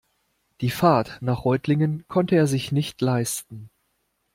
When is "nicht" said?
2.71-3.01